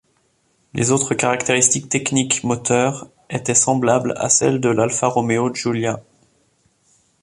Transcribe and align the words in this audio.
Les 0.73 0.89
autres 0.89 1.13
caractéristiques 1.13 1.87
techniques 1.87 2.43
moteur 2.43 3.07
étaient 3.29 3.53
semblables 3.53 4.15
à 4.17 4.29
celles 4.29 4.59
de 4.59 4.69
l'Alfa 4.69 5.05
Romeo 5.05 5.53
Giulia. 5.53 6.01